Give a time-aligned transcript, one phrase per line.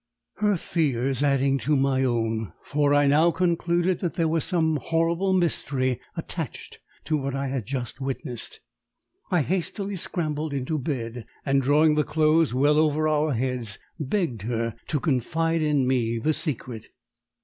[0.37, 5.31] Her fears adding to my own, for I now concluded that there was some horrible
[5.31, 8.61] mystery attached to what I had just witnessed,
[9.29, 14.73] I hastily scrambled into bed, and, drawing the clothes well over our heads, begged her
[14.87, 16.87] to confide in me the secret.